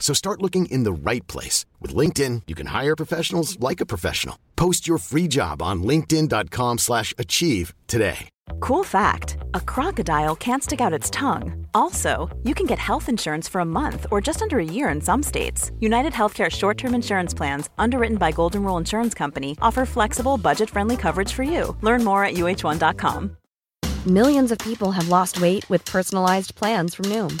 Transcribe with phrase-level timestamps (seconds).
[0.00, 1.66] So start looking in the right place.
[1.78, 4.36] With LinkedIn, you can hire professionals like a professional.
[4.56, 8.28] Post your free job on linkedin.com slash achieve today.
[8.58, 11.66] Cool fact, a crocodile can't stick out its tongue.
[11.72, 15.00] Also, you can get health insurance for a month or just under a year in
[15.00, 15.70] some states.
[15.78, 21.32] United Healthcare short-term insurance plans, underwritten by Golden Rule Insurance Company, offer flexible, budget-friendly coverage
[21.32, 21.76] for you.
[21.80, 23.36] Learn more at uh1.com.
[24.06, 27.40] Millions of people have lost weight with personalized plans from Noom,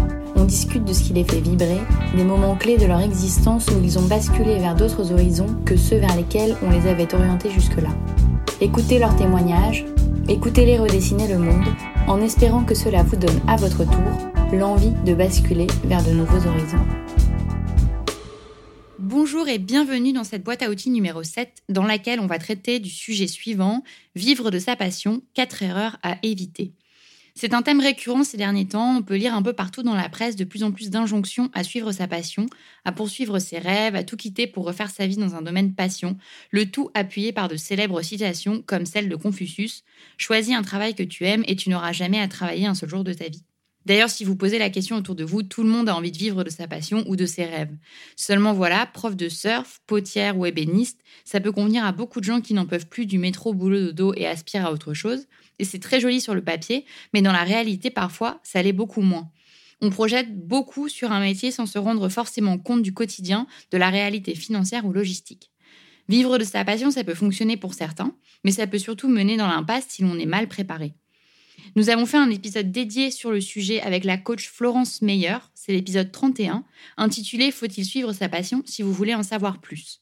[0.41, 1.77] On discute de ce qui les fait vibrer,
[2.15, 5.97] des moments clés de leur existence où ils ont basculé vers d'autres horizons que ceux
[5.97, 7.89] vers lesquels on les avait orientés jusque-là.
[8.59, 9.85] Écoutez leurs témoignages,
[10.27, 11.67] écoutez-les redessiner le monde,
[12.07, 16.47] en espérant que cela vous donne à votre tour l'envie de basculer vers de nouveaux
[16.47, 16.87] horizons.
[18.97, 22.79] Bonjour et bienvenue dans cette boîte à outils numéro 7 dans laquelle on va traiter
[22.79, 23.83] du sujet suivant,
[24.15, 26.73] vivre de sa passion, 4 erreurs à éviter.
[27.41, 30.09] C'est un thème récurrent ces derniers temps, on peut lire un peu partout dans la
[30.09, 32.45] presse de plus en plus d'injonctions à suivre sa passion,
[32.85, 36.19] à poursuivre ses rêves, à tout quitter pour refaire sa vie dans un domaine passion,
[36.51, 39.83] le tout appuyé par de célèbres citations comme celle de Confucius
[40.17, 43.03] Choisis un travail que tu aimes et tu n'auras jamais à travailler un seul jour
[43.03, 43.43] de ta vie.
[43.85, 46.17] D'ailleurs, si vous posez la question autour de vous, tout le monde a envie de
[46.17, 47.75] vivre de sa passion ou de ses rêves.
[48.15, 52.41] Seulement voilà, prof de surf, potière ou ébéniste, ça peut convenir à beaucoup de gens
[52.41, 55.25] qui n'en peuvent plus du métro, boulot, dodo et aspirent à autre chose.
[55.57, 59.01] Et c'est très joli sur le papier, mais dans la réalité, parfois, ça l'est beaucoup
[59.01, 59.31] moins.
[59.81, 63.89] On projette beaucoup sur un métier sans se rendre forcément compte du quotidien, de la
[63.89, 65.51] réalité financière ou logistique.
[66.07, 69.47] Vivre de sa passion, ça peut fonctionner pour certains, mais ça peut surtout mener dans
[69.47, 70.93] l'impasse si l'on est mal préparé.
[71.75, 75.71] Nous avons fait un épisode dédié sur le sujet avec la coach Florence Meyer, c'est
[75.71, 76.65] l'épisode 31,
[76.97, 80.01] intitulé Faut-il suivre sa passion si vous voulez en savoir plus?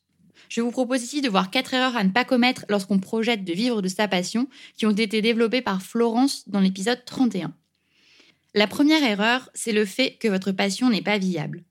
[0.50, 3.54] Je vous propose ici de voir quatre erreurs à ne pas commettre lorsqu'on projette de
[3.54, 4.48] vivre de sa passion
[4.78, 7.54] qui ont été développées par Florence dans l'épisode 31.
[8.56, 11.64] La première erreur, c'est le fait que votre passion n'est pas viable.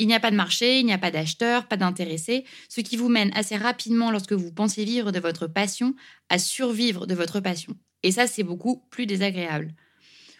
[0.00, 2.96] Il n'y a pas de marché, il n'y a pas d'acheteurs, pas d'intéressés, ce qui
[2.96, 5.94] vous mène assez rapidement lorsque vous pensez vivre de votre passion
[6.30, 7.76] à survivre de votre passion.
[8.02, 9.74] Et ça, c'est beaucoup plus désagréable.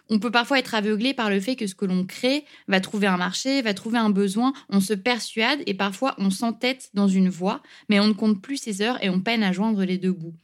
[0.08, 3.08] On peut parfois être aveuglé par le fait que ce que l'on crée va trouver
[3.08, 7.28] un marché, va trouver un besoin, on se persuade et parfois on s'entête dans une
[7.28, 10.12] voie, mais on ne compte plus ses heures et on peine à joindre les deux
[10.12, 10.36] bouts.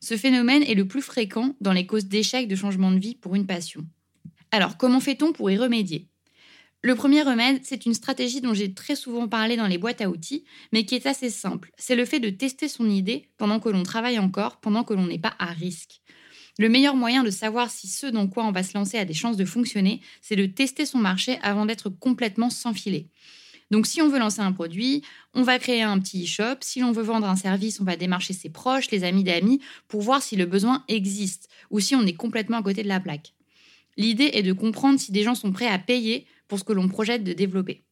[0.00, 3.34] Ce phénomène est le plus fréquent dans les causes d'échec de changement de vie pour
[3.34, 3.86] une passion.
[4.50, 6.06] Alors, comment fait-on pour y remédier?
[6.82, 10.08] Le premier remède, c'est une stratégie dont j'ai très souvent parlé dans les boîtes à
[10.08, 11.72] outils, mais qui est assez simple.
[11.76, 15.06] C'est le fait de tester son idée pendant que l'on travaille encore, pendant que l'on
[15.06, 16.00] n'est pas à risque.
[16.58, 19.14] Le meilleur moyen de savoir si ce dans quoi on va se lancer a des
[19.14, 23.06] chances de fonctionner, c'est de tester son marché avant d'être complètement sans filet.
[23.70, 25.02] Donc si on veut lancer un produit,
[25.34, 26.56] on va créer un petit e-shop.
[26.62, 30.00] Si l'on veut vendre un service, on va démarcher ses proches, les amis d'amis, pour
[30.00, 33.34] voir si le besoin existe ou si on est complètement à côté de la plaque.
[33.96, 36.88] L'idée est de comprendre si des gens sont prêts à payer pour ce que l'on
[36.88, 37.84] projette de développer.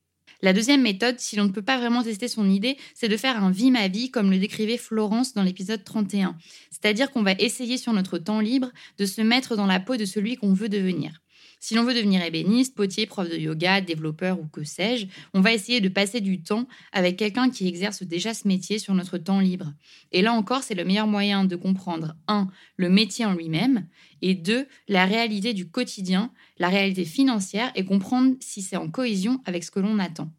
[0.43, 3.43] La deuxième méthode, si l'on ne peut pas vraiment tester son idée, c'est de faire
[3.43, 6.37] un vie ma vie comme le décrivait Florence dans l'épisode 31.
[6.71, 10.05] C'est-à-dire qu'on va essayer sur notre temps libre de se mettre dans la peau de
[10.05, 11.23] celui qu'on veut devenir.
[11.59, 15.53] Si l'on veut devenir ébéniste, potier, prof de yoga, développeur ou que sais-je, on va
[15.53, 19.41] essayer de passer du temps avec quelqu'un qui exerce déjà ce métier sur notre temps
[19.41, 19.73] libre.
[20.13, 23.87] Et là encore, c'est le meilleur moyen de comprendre, un, le métier en lui-même,
[24.23, 29.41] et deux, la réalité du quotidien, la réalité financière, et comprendre si c'est en cohésion
[29.45, 30.31] avec ce que l'on attend.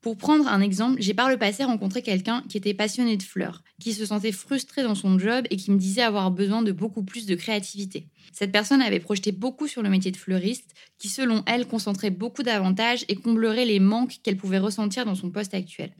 [0.00, 3.62] Pour prendre un exemple, j'ai par le passé rencontré quelqu'un qui était passionné de fleurs,
[3.78, 7.02] qui se sentait frustré dans son job et qui me disait avoir besoin de beaucoup
[7.02, 8.08] plus de créativité.
[8.32, 12.42] Cette personne avait projeté beaucoup sur le métier de fleuriste, qui selon elle concentrait beaucoup
[12.42, 15.92] d'avantages et comblerait les manques qu'elle pouvait ressentir dans son poste actuel.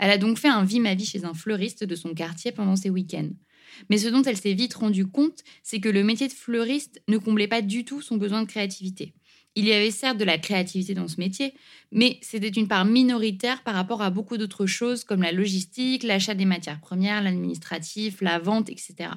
[0.00, 2.74] Elle a donc fait un vie ma vie chez un fleuriste de son quartier pendant
[2.74, 3.30] ses week-ends.
[3.90, 7.18] Mais ce dont elle s'est vite rendue compte, c'est que le métier de fleuriste ne
[7.18, 9.14] comblait pas du tout son besoin de créativité.
[9.58, 11.54] Il y avait certes de la créativité dans ce métier,
[11.90, 16.34] mais c'était une part minoritaire par rapport à beaucoup d'autres choses comme la logistique, l'achat
[16.34, 19.08] des matières premières, l'administratif, la vente, etc.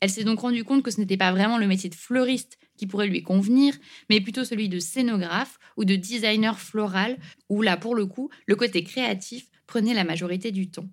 [0.00, 2.88] Elle s'est donc rendue compte que ce n'était pas vraiment le métier de fleuriste qui
[2.88, 3.72] pourrait lui convenir,
[4.10, 7.16] mais plutôt celui de scénographe ou de designer floral,
[7.48, 10.88] où là, pour le coup, le côté créatif prenait la majorité du temps.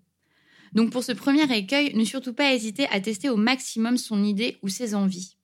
[0.74, 4.58] Donc pour ce premier écueil, ne surtout pas hésiter à tester au maximum son idée
[4.62, 5.38] ou ses envies.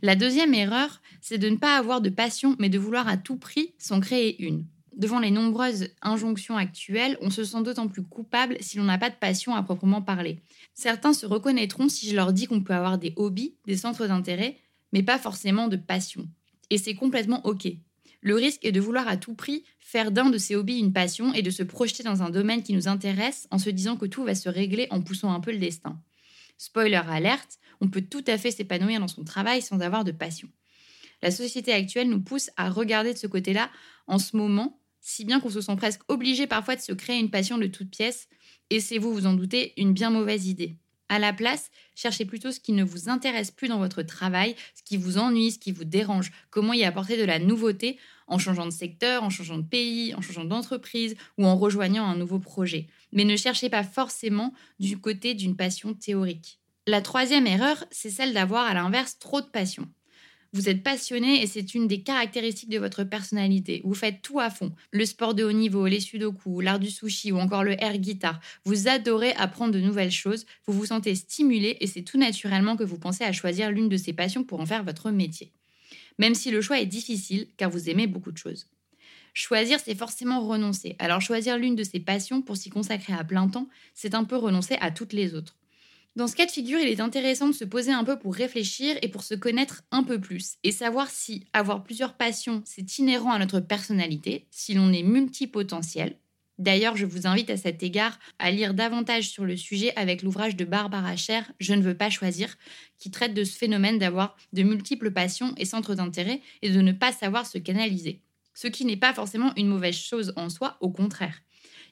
[0.00, 3.36] La deuxième erreur, c'est de ne pas avoir de passion, mais de vouloir à tout
[3.36, 4.64] prix s'en créer une.
[4.96, 9.10] Devant les nombreuses injonctions actuelles, on se sent d'autant plus coupable si l'on n'a pas
[9.10, 10.38] de passion à proprement parler.
[10.74, 14.58] Certains se reconnaîtront si je leur dis qu'on peut avoir des hobbies, des centres d'intérêt,
[14.92, 16.28] mais pas forcément de passion.
[16.68, 17.68] Et c'est complètement OK.
[18.20, 21.32] Le risque est de vouloir à tout prix faire d'un de ces hobbies une passion
[21.34, 24.24] et de se projeter dans un domaine qui nous intéresse en se disant que tout
[24.24, 26.00] va se régler en poussant un peu le destin.
[26.62, 30.48] Spoiler alerte, on peut tout à fait s'épanouir dans son travail sans avoir de passion.
[31.20, 33.68] La société actuelle nous pousse à regarder de ce côté-là
[34.06, 37.32] en ce moment, si bien qu'on se sent presque obligé parfois de se créer une
[37.32, 38.28] passion de toute pièce,
[38.70, 40.76] et c'est vous vous en doutez une bien mauvaise idée.
[41.08, 44.82] À la place, cherchez plutôt ce qui ne vous intéresse plus dans votre travail, ce
[44.82, 48.64] qui vous ennuie, ce qui vous dérange, comment y apporter de la nouveauté en changeant
[48.64, 52.86] de secteur, en changeant de pays, en changeant d'entreprise ou en rejoignant un nouveau projet.
[53.12, 56.60] Mais ne cherchez pas forcément du côté d'une passion théorique.
[56.86, 59.88] La troisième erreur, c'est celle d'avoir à l'inverse trop de passion.
[60.54, 63.80] Vous êtes passionné et c'est une des caractéristiques de votre personnalité.
[63.84, 64.74] Vous faites tout à fond.
[64.90, 68.38] Le sport de haut niveau, les sudoku, l'art du sushi ou encore le air guitar.
[68.66, 72.84] Vous adorez apprendre de nouvelles choses, vous vous sentez stimulé et c'est tout naturellement que
[72.84, 75.52] vous pensez à choisir l'une de ces passions pour en faire votre métier.
[76.18, 78.66] Même si le choix est difficile car vous aimez beaucoup de choses.
[79.32, 80.96] Choisir, c'est forcément renoncer.
[80.98, 84.36] Alors choisir l'une de ces passions pour s'y consacrer à plein temps, c'est un peu
[84.36, 85.56] renoncer à toutes les autres.
[86.14, 88.96] Dans ce cas de figure, il est intéressant de se poser un peu pour réfléchir
[89.00, 93.32] et pour se connaître un peu plus et savoir si avoir plusieurs passions, c'est inhérent
[93.32, 96.18] à notre personnalité, si l'on est multipotentiel.
[96.58, 100.54] D'ailleurs, je vous invite à cet égard à lire davantage sur le sujet avec l'ouvrage
[100.54, 102.58] de Barbara Scher, Je ne veux pas choisir,
[102.98, 106.92] qui traite de ce phénomène d'avoir de multiples passions et centres d'intérêt et de ne
[106.92, 108.20] pas savoir se canaliser.
[108.52, 111.40] Ce qui n'est pas forcément une mauvaise chose en soi, au contraire.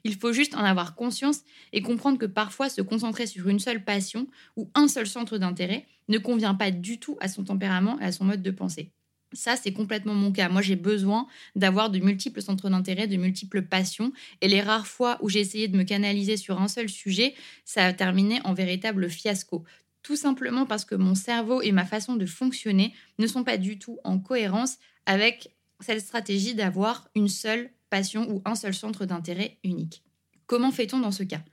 [0.03, 1.41] Il faut juste en avoir conscience
[1.73, 5.85] et comprendre que parfois se concentrer sur une seule passion ou un seul centre d'intérêt
[6.07, 8.91] ne convient pas du tout à son tempérament et à son mode de pensée.
[9.33, 10.49] Ça, c'est complètement mon cas.
[10.49, 11.25] Moi, j'ai besoin
[11.55, 14.11] d'avoir de multiples centres d'intérêt, de multiples passions.
[14.41, 17.33] Et les rares fois où j'ai essayé de me canaliser sur un seul sujet,
[17.63, 19.63] ça a terminé en véritable fiasco.
[20.03, 23.79] Tout simplement parce que mon cerveau et ma façon de fonctionner ne sont pas du
[23.79, 29.59] tout en cohérence avec cette stratégie d'avoir une seule passion ou un seul centre d'intérêt
[29.63, 30.01] unique.
[30.47, 31.43] Comment fait-on dans ce cas?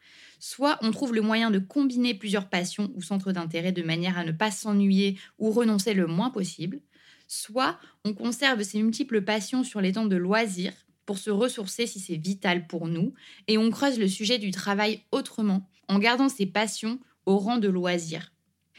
[0.40, 4.24] Soit on trouve le moyen de combiner plusieurs passions ou centres d'intérêt de manière à
[4.24, 6.80] ne pas s'ennuyer ou renoncer le moins possible,
[7.26, 10.72] soit on conserve ces multiples passions sur les temps de loisirs
[11.06, 13.14] pour se ressourcer si c'est vital pour nous,
[13.46, 17.68] et on creuse le sujet du travail autrement, en gardant ces passions au rang de
[17.68, 18.32] loisirs.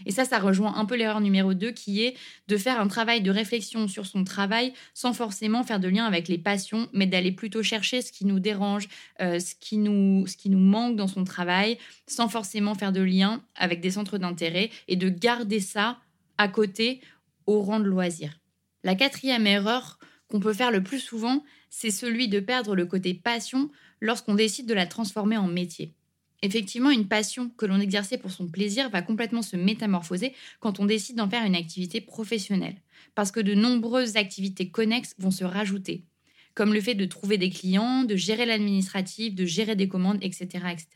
[0.06, 2.16] Et ça, ça rejoint un peu l'erreur numéro 2 qui est
[2.48, 6.28] de faire un travail de réflexion sur son travail sans forcément faire de lien avec
[6.28, 8.88] les passions, mais d'aller plutôt chercher ce qui nous dérange,
[9.22, 13.02] euh, ce, qui nous, ce qui nous manque dans son travail, sans forcément faire de
[13.02, 15.98] lien avec des centres d'intérêt et de garder ça
[16.38, 17.02] à côté
[17.46, 18.40] au rang de loisir.
[18.84, 23.14] La quatrième erreur qu'on peut faire le plus souvent, c'est celui de perdre le côté
[23.14, 23.70] passion
[24.00, 25.94] lorsqu'on décide de la transformer en métier.
[26.42, 30.86] Effectivement, une passion que l'on exerçait pour son plaisir va complètement se métamorphoser quand on
[30.86, 32.82] décide d'en faire une activité professionnelle,
[33.14, 36.06] parce que de nombreuses activités connexes vont se rajouter,
[36.54, 40.66] comme le fait de trouver des clients, de gérer l'administratif, de gérer des commandes, etc.,
[40.72, 40.88] etc.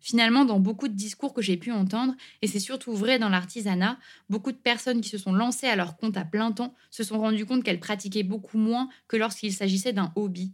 [0.00, 3.98] Finalement, dans beaucoup de discours que j'ai pu entendre, et c'est surtout vrai dans l'artisanat,
[4.28, 7.20] beaucoup de personnes qui se sont lancées à leur compte à plein temps se sont
[7.20, 10.52] rendues compte qu'elles pratiquaient beaucoup moins que lorsqu'il s'agissait d'un hobby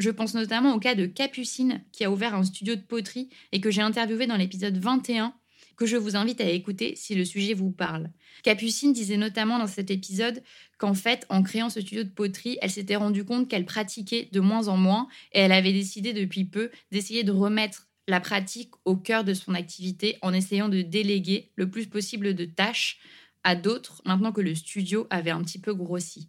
[0.00, 3.60] je pense notamment au cas de Capucine, qui a ouvert un studio de poterie et
[3.60, 5.34] que j'ai interviewé dans l'épisode 21,
[5.76, 8.10] que je vous invite à écouter si le sujet vous parle.
[8.42, 10.42] Capucine disait notamment dans cet épisode
[10.78, 14.40] qu'en fait, en créant ce studio de poterie, elle s'était rendue compte qu'elle pratiquait de
[14.40, 18.96] moins en moins et elle avait décidé depuis peu d'essayer de remettre la pratique au
[18.96, 22.98] cœur de son activité en essayant de déléguer le plus possible de tâches
[23.44, 26.28] à d'autres maintenant que le studio avait un petit peu grossi.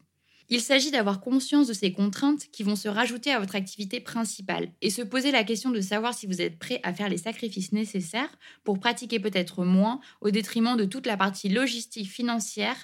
[0.53, 4.73] Il s'agit d'avoir conscience de ces contraintes qui vont se rajouter à votre activité principale
[4.81, 7.71] et se poser la question de savoir si vous êtes prêt à faire les sacrifices
[7.71, 12.75] nécessaires pour pratiquer peut-être moins au détriment de toute la partie logistique financière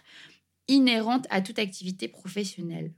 [0.69, 2.93] inhérente à toute activité professionnelle.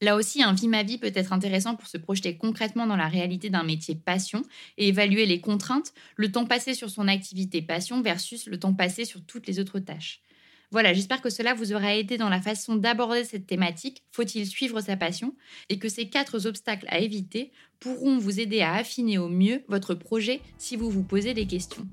[0.00, 3.62] Là aussi, un vie peut être intéressant pour se projeter concrètement dans la réalité d'un
[3.62, 4.42] métier passion
[4.78, 9.04] et évaluer les contraintes, le temps passé sur son activité passion versus le temps passé
[9.04, 10.22] sur toutes les autres tâches.
[10.70, 14.80] Voilà, j'espère que cela vous aura aidé dans la façon d'aborder cette thématique, faut-il suivre
[14.82, 15.34] sa passion,
[15.70, 19.94] et que ces quatre obstacles à éviter pourront vous aider à affiner au mieux votre
[19.94, 21.86] projet si vous vous posez des questions.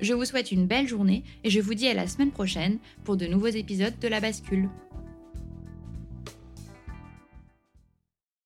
[0.00, 3.16] Je vous souhaite une belle journée et je vous dis à la semaine prochaine pour
[3.16, 4.68] de nouveaux épisodes de La Bascule.